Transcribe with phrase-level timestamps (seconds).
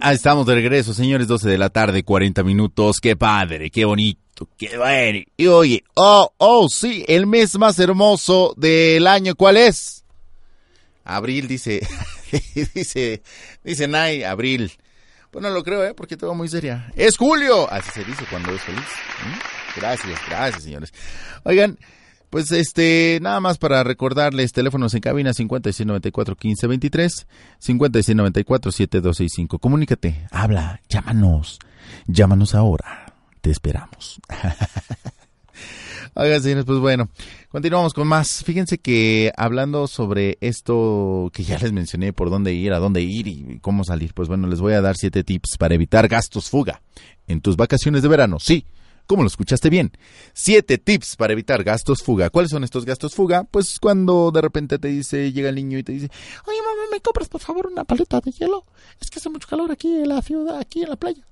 [0.00, 3.00] Ya estamos de regreso, señores, 12 de la tarde, 40 minutos.
[3.00, 5.24] Qué padre, qué bonito, qué bueno.
[5.36, 10.04] Y oye, oh, oh, sí, el mes más hermoso del año, ¿cuál es?
[11.04, 11.86] Abril, dice,
[12.74, 13.22] dice,
[13.64, 14.72] dice Nay, abril.
[15.30, 15.94] Pues no lo creo, ¿eh?
[15.94, 16.90] Porque todo muy seria.
[16.96, 18.80] Es julio, así se dice cuando es feliz.
[18.80, 19.80] ¿Mm?
[19.80, 20.92] Gracias, gracias, señores.
[21.44, 21.78] Oigan,
[22.30, 27.26] pues este, nada más para recordarles, teléfonos en cabina 5694-1523,
[27.60, 29.58] 5694-7265.
[29.60, 31.58] Comunícate, habla, llámanos,
[32.06, 34.20] llámanos ahora, te esperamos.
[36.14, 37.08] Oigan, señores, pues bueno,
[37.48, 38.42] continuamos con más.
[38.42, 43.28] Fíjense que hablando sobre esto que ya les mencioné, por dónde ir, a dónde ir
[43.28, 46.82] y cómo salir, pues bueno, les voy a dar siete tips para evitar gastos fuga
[47.26, 48.38] en tus vacaciones de verano.
[48.40, 48.64] Sí,
[49.08, 49.90] ¿Cómo lo escuchaste bien?
[50.34, 52.28] Siete tips para evitar gastos fuga.
[52.28, 53.44] ¿Cuáles son estos gastos fuga?
[53.44, 56.10] Pues cuando de repente te dice, llega el niño y te dice,
[56.46, 58.66] oye mamá, ¿me compras por favor una paleta de hielo?
[59.00, 61.26] Es que hace mucho calor aquí en la ciudad, aquí en la playa.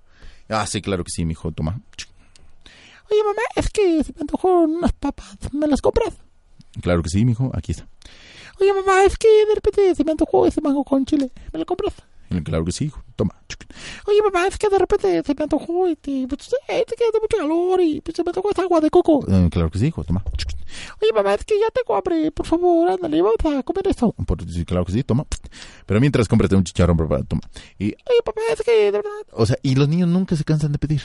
[0.49, 1.79] Ah, sí, claro que sí, mijo, toma.
[3.11, 6.15] Oye mamá, es que se me antojó unas papas, ¿me las compras?
[6.81, 7.87] Claro que sí, mijo, aquí está.
[8.59, 11.67] Oye mamá, es que de repente se me antojó ese mango con chile, ¿me lo
[11.67, 11.93] compras?
[12.45, 13.03] Claro que sí, hijo.
[13.15, 13.35] Toma.
[14.07, 17.37] Oye, mamá, es que de repente se me antojó y te, pues, te queda mucho
[17.37, 19.25] calor y pues, se me antojó esta agua de coco.
[19.29, 20.05] Eh, claro que sí, hijo.
[20.05, 20.23] Toma.
[21.01, 22.31] Oye, mamá, es que ya tengo hambre.
[22.33, 24.13] Por favor, ándale, vamos a comer esto.
[24.27, 25.25] Por, sí, claro que sí, toma.
[25.87, 27.43] Pero mientras cómprate un chicharrón, toma.
[27.79, 29.11] Y, oye, papá, es que de verdad.
[29.33, 31.03] O sea, y los niños nunca se cansan de pedir.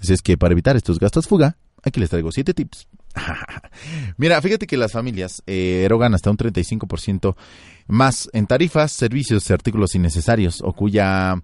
[0.00, 2.86] Así es que para evitar estos gastos fuga, aquí les traigo siete tips.
[4.16, 7.36] Mira, fíjate que las familias eh, erogan hasta un 35%
[7.88, 11.42] más en tarifas, servicios y artículos innecesarios o cuya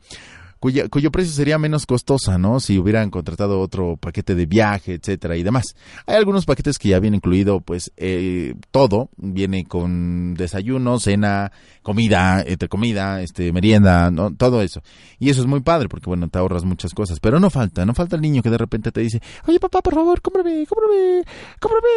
[0.59, 2.61] cuyo precio sería menos costosa, ¿no?
[2.61, 5.77] Si hubieran contratado otro paquete de viaje, etcétera y demás.
[6.06, 9.11] Hay algunos paquetes que ya vienen incluido, pues, eh, todo.
[9.17, 14.34] Viene con desayuno, cena, comida, entre comida, este, merienda, ¿no?
[14.34, 14.83] Todo eso.
[15.19, 17.20] Y eso es muy padre porque, bueno, te ahorras muchas cosas.
[17.20, 19.95] Pero no falta, no falta el niño que de repente te dice, oye, papá, por
[19.95, 21.25] favor, cómprame, cómprame,
[21.61, 21.89] cómprame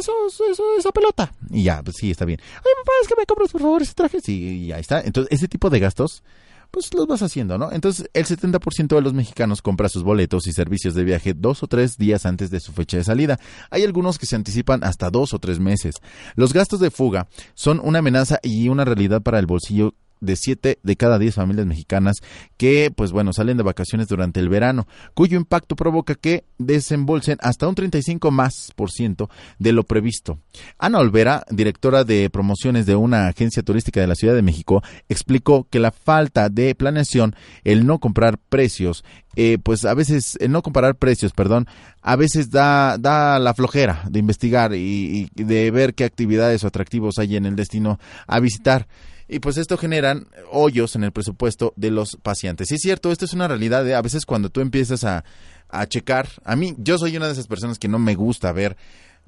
[0.00, 1.32] esos, eso, esa pelota.
[1.50, 2.40] Y ya, pues sí, está bien.
[2.40, 4.20] Oye, papá, es que me compras, por favor, ese traje.
[4.20, 5.00] Sí, y ahí está.
[5.00, 6.22] Entonces, ese tipo de gastos
[6.70, 7.72] pues los vas haciendo, ¿no?
[7.72, 11.66] Entonces, el 70% de los mexicanos compra sus boletos y servicios de viaje dos o
[11.66, 13.38] tres días antes de su fecha de salida.
[13.70, 15.96] Hay algunos que se anticipan hasta dos o tres meses.
[16.34, 20.78] Los gastos de fuga son una amenaza y una realidad para el bolsillo de 7
[20.82, 22.16] de cada 10 familias mexicanas
[22.56, 27.68] que, pues bueno, salen de vacaciones durante el verano, cuyo impacto provoca que desembolsen hasta
[27.68, 30.38] un 35 más por ciento de lo previsto.
[30.78, 35.66] Ana Olvera, directora de promociones de una agencia turística de la Ciudad de México, explicó
[35.68, 37.34] que la falta de planeación,
[37.64, 39.04] el no comprar precios,
[39.36, 41.66] eh, pues a veces, el no comparar precios, perdón,
[42.00, 47.18] a veces da, da la flojera de investigar y de ver qué actividades o atractivos
[47.18, 48.86] hay en el destino a visitar
[49.28, 52.68] y pues esto generan hoyos en el presupuesto de los pacientes.
[52.68, 53.84] Sí es cierto, esto es una realidad.
[53.84, 53.94] de ¿eh?
[53.94, 55.24] A veces cuando tú empiezas a,
[55.68, 58.76] a checar, a mí, yo soy una de esas personas que no me gusta ver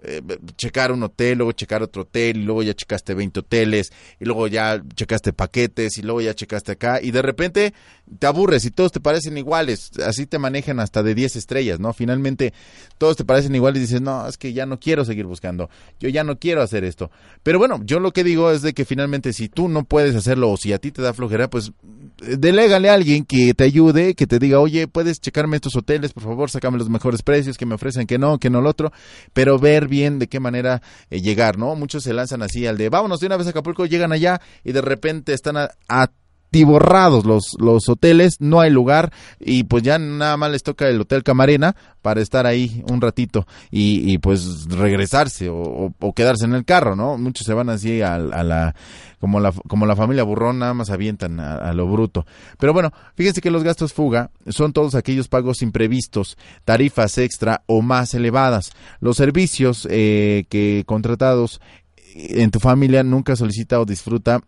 [0.03, 0.23] eh,
[0.57, 4.47] checar un hotel, luego checar otro hotel, y luego ya checaste 20 hoteles, y luego
[4.47, 7.75] ya checaste paquetes, y luego ya checaste acá, y de repente
[8.19, 11.93] te aburres y todos te parecen iguales, así te manejan hasta de 10 estrellas, ¿no?
[11.93, 12.53] Finalmente
[12.97, 15.69] todos te parecen iguales y dices, no, es que ya no quiero seguir buscando,
[16.01, 17.11] yo ya no quiero hacer esto.
[17.43, 20.51] Pero bueno, yo lo que digo es de que finalmente si tú no puedes hacerlo
[20.51, 21.73] o si a ti te da flojera, pues
[22.19, 26.23] delégale a alguien que te ayude, que te diga, oye, puedes checarme estos hoteles, por
[26.23, 28.93] favor, sácame los mejores precios, que me ofrecen que no, que no lo otro,
[29.33, 31.75] pero ver bien de qué manera eh, llegar, ¿no?
[31.75, 34.73] Muchos se lanzan así al de, vámonos de una vez a Acapulco, llegan allá y
[34.73, 36.11] de repente están a, a
[36.51, 41.01] tiborrados los, los hoteles, no hay lugar y pues ya nada más les toca el
[41.01, 46.65] Hotel Camarena para estar ahí un ratito y, y pues regresarse o, quedarse en el
[46.65, 47.19] carro, ¿no?
[47.19, 48.75] Muchos se van así a, a, la,
[49.21, 52.25] como la, como la familia burrón, nada más avientan a, a, lo bruto.
[52.59, 57.83] Pero bueno, fíjense que los gastos fuga son todos aquellos pagos imprevistos, tarifas extra o
[57.83, 58.73] más elevadas.
[59.01, 61.61] Los servicios eh, que contratados
[62.15, 64.41] en tu familia nunca solicita o disfruta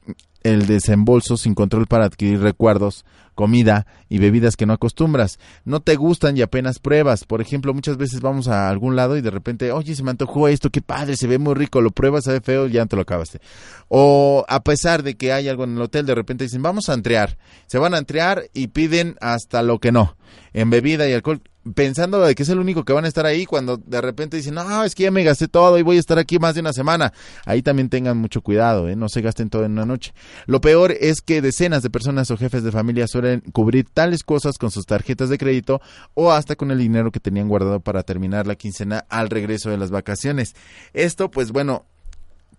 [0.42, 3.04] el desembolso sin control para adquirir recuerdos,
[3.40, 5.38] comida y bebidas que no acostumbras.
[5.64, 7.24] No te gustan y apenas pruebas.
[7.24, 10.46] Por ejemplo, muchas veces vamos a algún lado y de repente, oye, se me antojó
[10.46, 13.40] esto, qué padre, se ve muy rico, lo pruebas, sabe feo, ya te lo acabaste.
[13.88, 16.92] O a pesar de que hay algo en el hotel, de repente dicen, vamos a
[16.92, 17.38] entrear.
[17.66, 20.18] Se van a entrear y piden hasta lo que no.
[20.52, 21.40] En bebida y alcohol
[21.74, 24.54] pensando de que es el único que van a estar ahí cuando de repente dicen,
[24.54, 26.72] no, es que ya me gasté todo y voy a estar aquí más de una
[26.72, 27.12] semana.
[27.44, 28.96] Ahí también tengan mucho cuidado, ¿eh?
[28.96, 30.12] no se gasten todo en una noche.
[30.46, 34.58] Lo peor es que decenas de personas o jefes de familia suelen cubrir tales cosas
[34.58, 35.80] con sus tarjetas de crédito
[36.14, 39.78] o hasta con el dinero que tenían guardado para terminar la quincena al regreso de
[39.78, 40.54] las vacaciones.
[40.92, 41.86] Esto, pues bueno,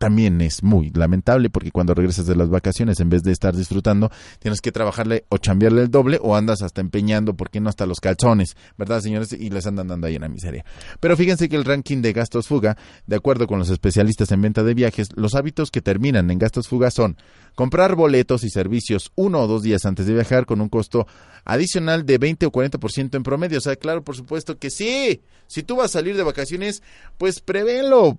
[0.02, 4.12] también es muy lamentable porque cuando regresas de las vacaciones, en vez de estar disfrutando,
[4.40, 7.86] tienes que trabajarle o chambearle el doble o andas hasta empeñando, ¿por qué no hasta
[7.86, 8.58] los calzones?
[8.80, 9.32] ¿Verdad, señores?
[9.32, 10.66] Y les andan dando ahí en la miseria.
[11.00, 14.64] Pero fíjense que el ranking de gastos fuga, de acuerdo con los especialistas en venta
[14.64, 17.16] de viajes, los hábitos que terminan en gastos fuga son
[17.54, 21.06] comprar boletos y servicios uno o dos días antes de viajar con un costo
[21.46, 23.60] adicional de 20 o 40% en promedio.
[23.60, 25.22] O sea, claro, por supuesto que sí.
[25.48, 26.82] Si tú vas a salir de vacaciones,
[27.18, 28.18] pues prevénlo.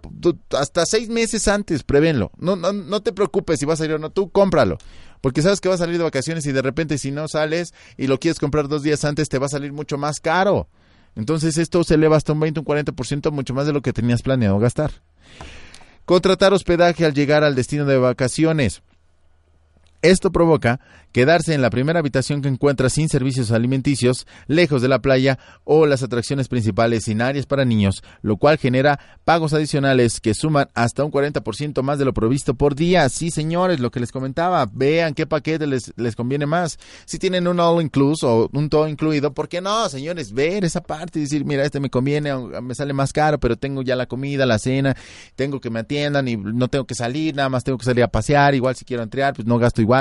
[0.50, 2.30] Hasta seis meses antes, prevénlo.
[2.36, 4.78] No, no, no te preocupes si vas a salir o no, tú cómpralo.
[5.22, 8.08] Porque sabes que vas a salir de vacaciones y de repente si no sales y
[8.08, 10.68] lo quieres comprar dos días antes, te va a salir mucho más caro.
[11.14, 13.92] Entonces esto se eleva hasta un 20 o un 40% mucho más de lo que
[13.92, 14.90] tenías planeado gastar.
[16.04, 18.82] Contratar hospedaje al llegar al destino de vacaciones.
[20.02, 20.80] Esto provoca
[21.12, 25.86] quedarse en la primera habitación que encuentra sin servicios alimenticios, lejos de la playa o
[25.86, 31.04] las atracciones principales sin áreas para niños, lo cual genera pagos adicionales que suman hasta
[31.04, 33.08] un 40% más de lo provisto por día.
[33.10, 36.80] Sí, señores, lo que les comentaba, vean qué paquete les, les conviene más.
[37.04, 40.32] Si tienen un all inclusive o un todo incluido, ¿por qué no, señores?
[40.32, 43.82] Ver esa parte y decir, mira, este me conviene, me sale más caro, pero tengo
[43.82, 44.96] ya la comida, la cena,
[45.36, 48.08] tengo que me atiendan y no tengo que salir, nada más tengo que salir a
[48.08, 49.91] pasear, igual si quiero entrar, pues no gasto igual.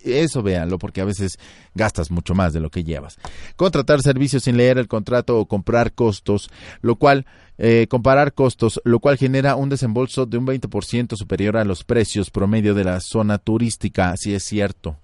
[0.00, 1.38] Eso véanlo porque a veces
[1.74, 3.18] gastas mucho más de lo que llevas.
[3.56, 6.50] Contratar servicios sin leer el contrato o comprar costos,
[6.82, 7.26] lo cual
[7.58, 12.30] eh, comparar costos, lo cual genera un desembolso de un 20% superior a los precios
[12.30, 14.96] promedio de la zona turística, si es cierto.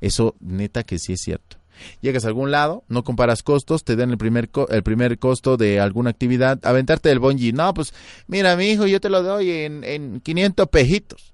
[0.00, 1.56] Eso neta que sí es cierto.
[2.00, 5.80] Llegas a algún lado, no comparas costos, te dan el primer, el primer costo de
[5.80, 7.52] alguna actividad, aventarte el bungee.
[7.52, 7.92] No, pues
[8.26, 11.30] mira, mi hijo, yo te lo doy en, en 500 pejitos.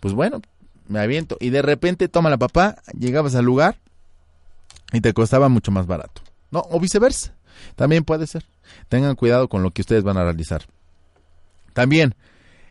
[0.00, 0.42] Pues bueno,
[0.88, 1.36] me aviento.
[1.40, 3.78] Y de repente toma la papá, llegabas al lugar
[4.92, 6.22] y te costaba mucho más barato.
[6.50, 6.64] ¿No?
[6.70, 7.34] O viceversa.
[7.76, 8.44] También puede ser.
[8.88, 10.62] Tengan cuidado con lo que ustedes van a realizar.
[11.72, 12.14] También,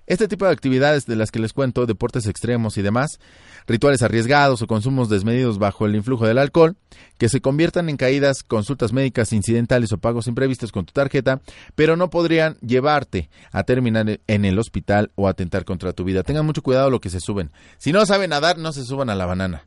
[0.08, 3.20] este tipo de actividades de las que les cuento, deportes extremos y demás,
[3.68, 6.76] rituales arriesgados o consumos desmedidos bajo el influjo del alcohol,
[7.18, 11.42] que se conviertan en caídas, consultas médicas incidentales o pagos imprevistos con tu tarjeta,
[11.76, 16.24] pero no podrían llevarte a terminar en el hospital o atentar contra tu vida.
[16.24, 17.52] Tengan mucho cuidado lo que se suben.
[17.78, 19.66] Si no saben nadar, no se suban a la banana.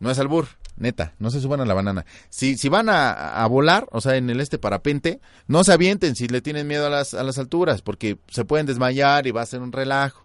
[0.00, 2.04] No es albur, neta, no se suban a la banana.
[2.28, 6.28] Si, si van a, volar, o sea, en el este parapente, no se avienten si
[6.28, 9.46] le tienen miedo a las, a las alturas, porque se pueden desmayar y va a
[9.46, 10.24] ser un relajo.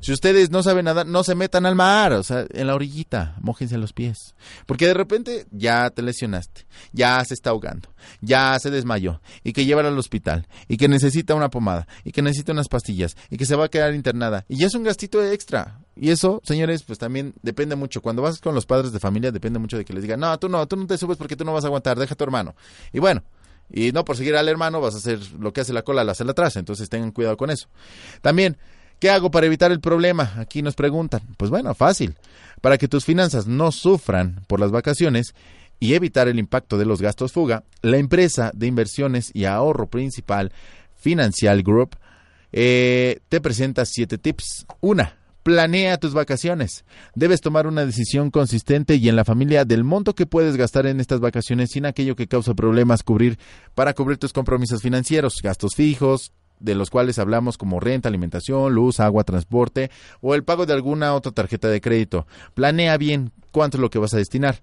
[0.00, 3.34] Si ustedes no saben nadar, no se metan al mar, o sea, en la orillita,
[3.40, 4.36] mójense los pies.
[4.64, 9.64] Porque de repente ya te lesionaste, ya se está ahogando, ya se desmayó, y que
[9.64, 13.46] llevan al hospital, y que necesita una pomada, y que necesita unas pastillas, y que
[13.46, 14.44] se va a quedar internada.
[14.48, 15.80] Y ya es un gastito extra.
[16.00, 18.00] Y eso, señores, pues también depende mucho.
[18.00, 20.48] Cuando vas con los padres de familia, depende mucho de que les digan, no, tú
[20.48, 22.54] no, tú no te subes porque tú no vas a aguantar, deja a tu hermano.
[22.92, 23.24] Y bueno,
[23.70, 26.12] y no por seguir al hermano vas a hacer lo que hace la cola, la
[26.12, 26.56] hace la atrás.
[26.56, 27.68] Entonces tengan cuidado con eso.
[28.22, 28.56] También,
[28.98, 30.34] ¿Qué hago para evitar el problema?
[30.38, 31.20] Aquí nos preguntan.
[31.36, 32.16] Pues bueno, fácil.
[32.60, 35.34] Para que tus finanzas no sufran por las vacaciones
[35.78, 40.52] y evitar el impacto de los gastos fuga, la empresa de inversiones y ahorro principal
[40.96, 41.96] Financial Group
[42.50, 44.66] eh, te presenta siete tips.
[44.80, 45.16] Una,
[45.48, 46.84] planea tus vacaciones.
[47.14, 51.00] Debes tomar una decisión consistente y en la familia del monto que puedes gastar en
[51.00, 53.38] estas vacaciones sin aquello que causa problemas cubrir
[53.74, 59.00] para cubrir tus compromisos financieros, gastos fijos, de los cuales hablamos como renta, alimentación, luz,
[59.00, 59.90] agua, transporte
[60.20, 62.26] o el pago de alguna otra tarjeta de crédito.
[62.52, 64.60] Planea bien cuánto es lo que vas a destinar.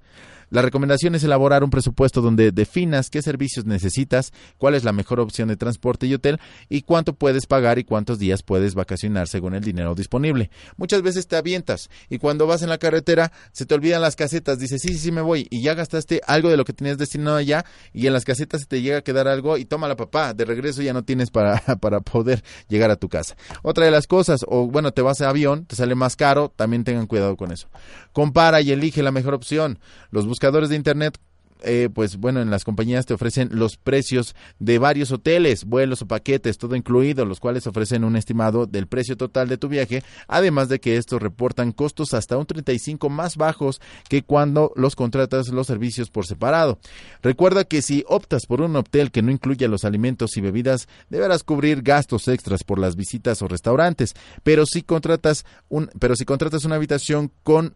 [0.49, 5.19] La recomendación es elaborar un presupuesto donde definas qué servicios necesitas, cuál es la mejor
[5.19, 9.55] opción de transporte y hotel y cuánto puedes pagar y cuántos días puedes vacacionar según
[9.55, 10.49] el dinero disponible.
[10.77, 14.59] Muchas veces te avientas y cuando vas en la carretera se te olvidan las casetas,
[14.59, 17.37] dices sí, sí, sí me voy y ya gastaste algo de lo que tenías destinado
[17.37, 20.33] allá y en las casetas se te llega a quedar algo y toma la papá,
[20.33, 23.35] de regreso ya no tienes para, para poder llegar a tu casa.
[23.63, 26.83] Otra de las cosas, o bueno, te vas a avión, te sale más caro, también
[26.83, 27.67] tengan cuidado con eso.
[28.13, 29.79] Compara y elige la mejor opción.
[30.11, 31.17] Los buscadores de Internet
[31.63, 36.07] eh, pues bueno, en las compañías te ofrecen los precios de varios hoteles, vuelos o
[36.07, 40.69] paquetes, todo incluido, los cuales ofrecen un estimado del precio total de tu viaje, además
[40.69, 45.65] de que estos reportan costos hasta un 35 más bajos que cuando los contratas los
[45.65, 46.77] servicios por separado.
[47.23, 51.43] Recuerda que si optas por un hotel que no incluya los alimentos y bebidas, deberás
[51.43, 54.13] cubrir gastos extras por las visitas o restaurantes,
[54.43, 57.75] pero si contratas un, pero si contratas una habitación con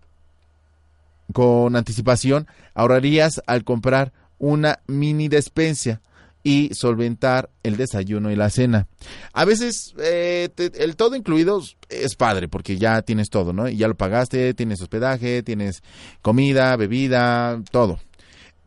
[1.33, 6.01] con anticipación, ahorrarías al comprar una mini despensa
[6.43, 8.87] y solventar el desayuno y la cena.
[9.33, 13.67] A veces eh, el todo incluido es padre porque ya tienes todo, ¿no?
[13.67, 15.83] Y ya lo pagaste, tienes hospedaje, tienes
[16.21, 17.99] comida, bebida, todo.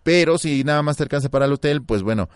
[0.03, 2.29] Pero si nada más te alcanza para el hotel, pues bueno,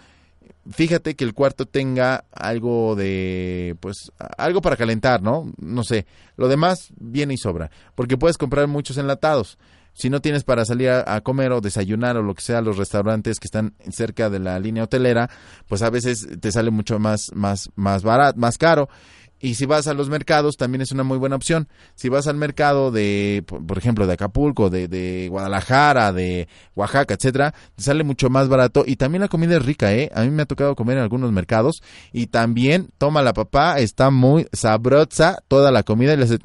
[0.71, 5.53] fíjate que el cuarto tenga algo de, pues, algo para calentar, ¿no?
[5.59, 6.07] No sé.
[6.37, 9.59] Lo demás viene y sobra, porque puedes comprar muchos enlatados.
[9.97, 13.41] Si no tienes para salir a, comer o desayunar o lo que sea, los restaurantes
[13.41, 15.31] que están cerca de la línea hotelera,
[15.67, 18.91] pues a veces te sale mucho más, más, más barato, más caro.
[19.39, 21.69] Y si vas a los mercados, también es una muy buena opción.
[21.95, 27.55] Si vas al mercado de, por ejemplo, de Acapulco, de, de Guadalajara, de Oaxaca, etcétera,
[27.75, 28.85] te sale mucho más barato.
[28.87, 30.11] Y también la comida es rica, ¿eh?
[30.15, 31.83] A mí me ha tocado comer en algunos mercados.
[32.13, 36.13] Y también, toma la papá, está muy sabrosa toda la comida.
[36.13, 36.39] Y les,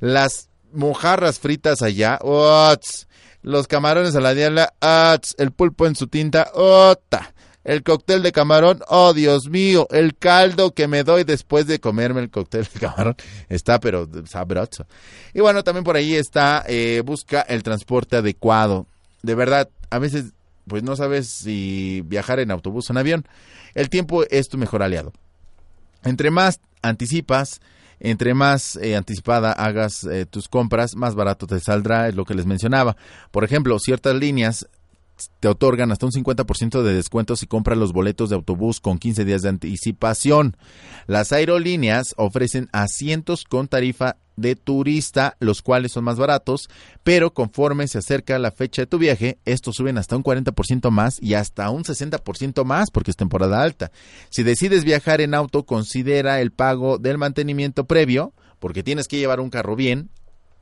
[0.00, 2.18] las mojarras fritas allá,
[3.42, 4.74] los camarones a la diabla,
[5.38, 7.32] el pulpo en su tinta, ¡ota!
[7.62, 12.20] el cóctel de camarón, oh Dios mío, el caldo que me doy después de comerme
[12.20, 13.16] el cóctel de camarón
[13.48, 14.86] está pero sabroso.
[15.34, 18.86] Y bueno, también por ahí está, eh, busca el transporte adecuado.
[19.22, 20.32] De verdad, a veces
[20.66, 23.28] pues no sabes si viajar en autobús o en avión.
[23.74, 25.12] El tiempo es tu mejor aliado.
[26.04, 27.60] Entre más anticipas,
[28.00, 32.34] entre más eh, anticipada hagas eh, tus compras, más barato te saldrá, es lo que
[32.34, 32.96] les mencionaba.
[33.30, 34.66] Por ejemplo, ciertas líneas
[35.40, 39.24] te otorgan hasta un 50% de descuento si compras los boletos de autobús con 15
[39.24, 40.56] días de anticipación.
[41.06, 46.70] Las aerolíneas ofrecen asientos con tarifa de turista, los cuales son más baratos,
[47.04, 51.20] pero conforme se acerca la fecha de tu viaje, estos suben hasta un 40% más
[51.20, 53.92] y hasta un 60% más porque es temporada alta.
[54.30, 59.40] Si decides viajar en auto, considera el pago del mantenimiento previo, porque tienes que llevar
[59.40, 60.10] un carro bien,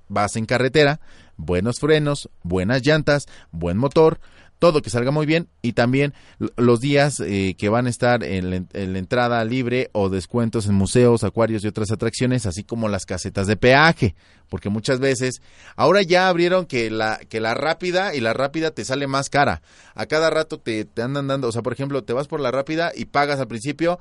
[0.09, 1.01] vas en carretera,
[1.37, 4.21] buenos frenos, buenas llantas, buen motor,
[4.59, 6.15] todo que salga muy bien y también
[6.57, 11.25] los días eh, que van a estar en la, entrada libre o descuentos en museos,
[11.25, 14.15] acuarios y otras atracciones, así como las casetas de peaje,
[14.49, 15.41] porque muchas veces
[15.77, 19.63] ahora ya abrieron que la que la rápida y la rápida te sale más cara.
[19.95, 22.51] A cada rato te, te andan dando, o sea, por ejemplo, te vas por la
[22.51, 24.01] rápida y pagas al principio,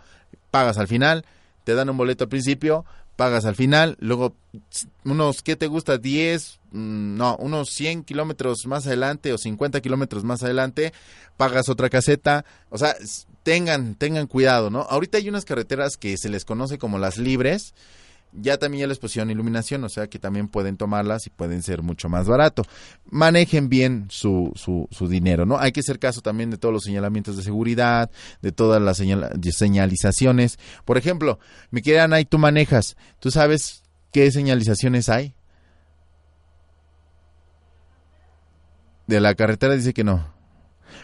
[0.51, 1.25] pagas al final,
[1.63, 2.85] te dan un boleto al principio,
[3.17, 4.35] pagas al final, luego
[5.03, 5.97] unos, ¿qué te gusta?
[5.97, 10.93] 10, mm, no, unos 100 kilómetros más adelante o 50 kilómetros más adelante,
[11.35, 12.95] pagas otra caseta, o sea,
[13.43, 14.81] tengan, tengan cuidado, ¿no?
[14.83, 17.73] Ahorita hay unas carreteras que se les conoce como las libres,
[18.33, 21.81] ya también ya les pusieron iluminación, o sea que también pueden tomarlas y pueden ser
[21.81, 22.63] mucho más barato.
[23.09, 25.57] Manejen bien su, su, su dinero, ¿no?
[25.57, 30.59] Hay que hacer caso también de todos los señalamientos de seguridad, de todas las señalizaciones.
[30.85, 31.39] Por ejemplo,
[31.71, 35.33] mi querida Ana, tú manejas, ¿tú sabes qué señalizaciones hay?
[39.07, 40.35] De la carretera dice que no.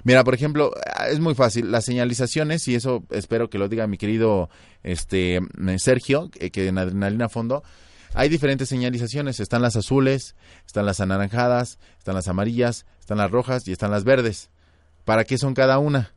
[0.03, 0.71] Mira, por ejemplo,
[1.09, 1.71] es muy fácil.
[1.71, 4.49] Las señalizaciones, y eso espero que lo diga mi querido
[4.83, 5.39] este
[5.77, 7.63] Sergio, que en Adrenalina Fondo,
[8.13, 9.39] hay diferentes señalizaciones.
[9.39, 10.35] Están las azules,
[10.65, 14.49] están las anaranjadas, están las amarillas, están las rojas y están las verdes.
[15.05, 16.13] ¿Para qué son cada una?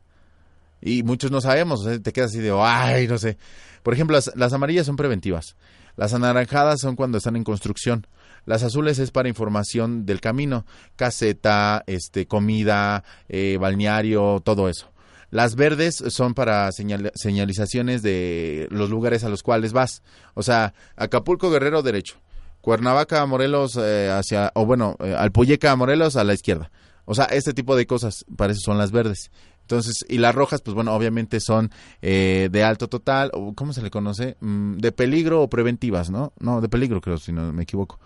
[0.81, 3.37] Y muchos no sabemos, te quedas así de, ay, no sé.
[3.83, 5.55] Por ejemplo, las amarillas son preventivas.
[5.95, 8.05] Las anaranjadas son cuando están en construcción.
[8.45, 14.91] Las azules es para información del camino, caseta, este, comida, eh, balneario, todo eso.
[15.29, 20.01] Las verdes son para señalizaciones de los lugares a los cuales vas.
[20.35, 22.17] O sea, Acapulco Guerrero derecho,
[22.61, 26.71] Cuernavaca Morelos eh, hacia, o bueno, eh, Morelos a la izquierda.
[27.05, 29.31] O sea, este tipo de cosas, para eso son las verdes.
[29.61, 33.81] Entonces, y las rojas, pues bueno, obviamente son eh, de alto total, o ¿cómo se
[33.81, 34.37] le conoce?
[34.39, 36.31] Mm, de peligro o preventivas, ¿no?
[36.39, 37.99] No, de peligro creo, si no me equivoco.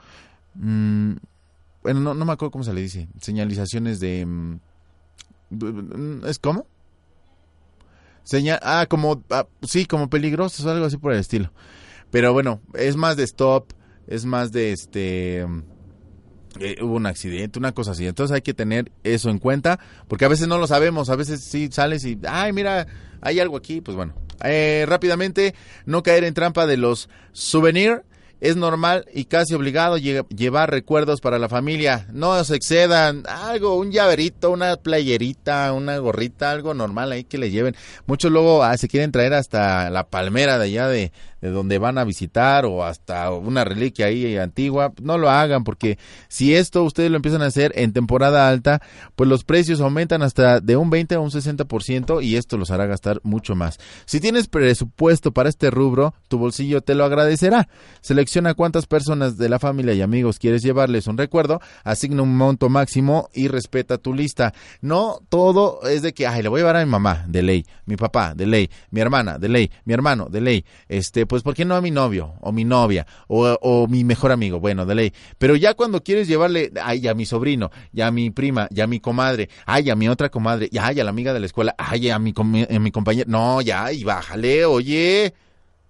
[0.55, 1.13] Mm,
[1.83, 3.09] bueno, no, no me acuerdo cómo se le dice.
[3.21, 4.25] Señalizaciones de...
[4.25, 6.65] Mm, ¿Es cómo?
[8.23, 11.51] Señal, ah, como, ah, sí, como peligrosos, algo así por el estilo.
[12.11, 13.71] Pero bueno, es más de stop,
[14.07, 15.45] es más de este...
[16.59, 18.05] Eh, hubo un accidente, una cosa así.
[18.05, 21.41] Entonces hay que tener eso en cuenta, porque a veces no lo sabemos, a veces
[21.41, 22.87] sí sales y, ay, mira,
[23.21, 24.13] hay algo aquí, pues bueno.
[24.43, 28.01] Eh, rápidamente, no caer en trampa de los souvenirs
[28.41, 32.07] es normal y casi obligado llevar recuerdos para la familia.
[32.11, 33.23] No se excedan.
[33.27, 37.75] Algo, un llaverito, una playerita, una gorrita, algo normal ahí que le lleven.
[38.07, 41.99] Muchos luego ah, se quieren traer hasta la palmera de allá de, de donde van
[41.99, 47.11] a visitar o hasta una reliquia ahí antigua, no lo hagan porque si esto ustedes
[47.11, 48.81] lo empiezan a hacer en temporada alta,
[49.15, 52.87] pues los precios aumentan hasta de un 20 a un 60% y esto los hará
[52.87, 53.79] gastar mucho más.
[54.05, 57.67] Si tienes presupuesto para este rubro, tu bolsillo te lo agradecerá.
[58.01, 62.37] Selecciona selecciona cuántas personas de la familia y amigos quieres llevarles un recuerdo, asigna un
[62.37, 64.53] monto máximo y respeta tu lista.
[64.79, 67.65] No todo es de que, ay, le voy a llevar a mi mamá, de ley,
[67.85, 71.55] mi papá, de ley, mi hermana, de ley, mi hermano, de ley, este, pues, ¿por
[71.55, 74.61] qué no a mi novio o mi novia o, o mi mejor amigo?
[74.61, 75.13] Bueno, de ley.
[75.37, 78.87] Pero ya cuando quieres llevarle, ay, a mi sobrino, ya a mi prima, ya a
[78.87, 81.75] mi comadre, ay, a mi otra comadre, ya, ay, a la amiga de la escuela,
[81.77, 85.33] ay, a mi, a mi compañero, no, ya, y bájale, oye,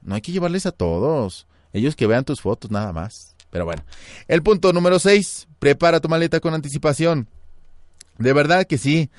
[0.02, 1.46] no hay que llevarles a todos.
[1.74, 3.36] Ellos que vean tus fotos nada más.
[3.50, 3.84] Pero bueno.
[4.28, 5.48] El punto número 6.
[5.60, 7.28] Prepara tu maleta con anticipación.
[8.18, 9.10] De verdad que sí.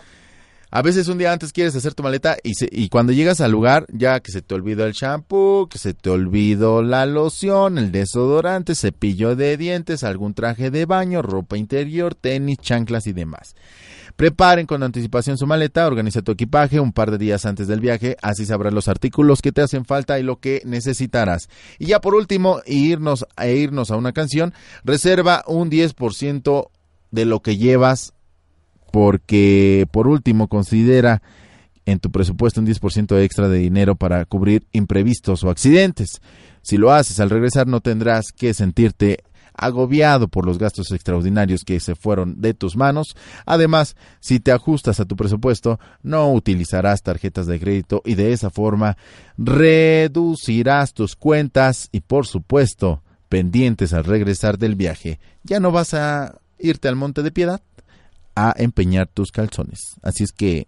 [0.74, 4.20] A veces un día antes quieres hacer tu maleta y, cuando llegas al lugar ya
[4.20, 9.36] que se te olvidó el shampoo, que se te olvidó la loción, el desodorante, cepillo
[9.36, 13.54] de dientes, algún traje de baño, ropa interior, tenis, chanclas y demás.
[14.16, 18.16] Preparen con anticipación su maleta, organiza tu equipaje un par de días antes del viaje,
[18.22, 21.48] así sabrás los artículos que te hacen falta y lo que necesitarás.
[21.78, 24.52] Y ya por último, irnos, e irnos a una canción,
[24.84, 26.68] reserva un 10%
[27.10, 28.12] de lo que llevas
[28.90, 31.22] porque por último considera
[31.86, 36.20] en tu presupuesto un 10% extra de dinero para cubrir imprevistos o accidentes.
[36.62, 41.80] Si lo haces al regresar no tendrás que sentirte agobiado por los gastos extraordinarios que
[41.80, 43.16] se fueron de tus manos.
[43.46, 48.50] Además, si te ajustas a tu presupuesto, no utilizarás tarjetas de crédito y de esa
[48.50, 48.96] forma
[49.38, 55.18] reducirás tus cuentas y por supuesto pendientes al regresar del viaje.
[55.42, 57.60] Ya no vas a irte al monte de piedad
[58.34, 59.96] a empeñar tus calzones.
[60.02, 60.66] Así es que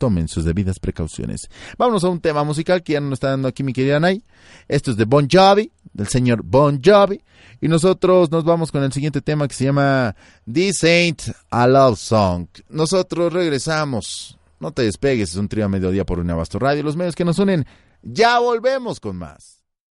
[0.00, 1.50] tomen sus debidas precauciones.
[1.76, 4.24] Vámonos a un tema musical que ya nos está dando aquí mi querida Nay.
[4.66, 7.22] Esto es de Bon Jovi, del señor Bon Jovi.
[7.60, 10.14] Y nosotros nos vamos con el siguiente tema que se llama
[10.50, 12.46] This Ain't a Love Song.
[12.68, 14.38] Nosotros regresamos.
[14.58, 16.82] No te despegues, es un trío a mediodía por una vasto radio.
[16.82, 17.66] Los medios que nos unen.
[18.02, 19.59] Ya volvemos con más.